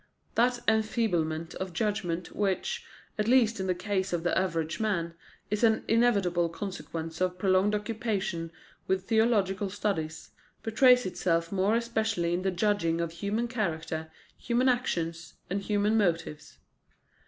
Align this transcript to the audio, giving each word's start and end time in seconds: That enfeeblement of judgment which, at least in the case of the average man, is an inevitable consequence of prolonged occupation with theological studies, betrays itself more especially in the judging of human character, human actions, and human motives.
That 0.33 0.61
enfeeblement 0.67 1.53
of 1.61 1.73
judgment 1.73 2.35
which, 2.35 2.83
at 3.19 3.27
least 3.27 3.59
in 3.59 3.67
the 3.67 3.75
case 3.75 4.11
of 4.11 4.23
the 4.23 4.35
average 4.35 4.79
man, 4.79 5.13
is 5.51 5.63
an 5.63 5.85
inevitable 5.87 6.49
consequence 6.49 7.21
of 7.21 7.37
prolonged 7.37 7.75
occupation 7.75 8.51
with 8.87 9.03
theological 9.03 9.69
studies, 9.69 10.31
betrays 10.63 11.05
itself 11.05 11.51
more 11.51 11.75
especially 11.75 12.33
in 12.33 12.41
the 12.41 12.49
judging 12.49 12.99
of 12.99 13.11
human 13.11 13.47
character, 13.47 14.11
human 14.35 14.69
actions, 14.69 15.35
and 15.51 15.61
human 15.61 15.95
motives. 15.99 16.57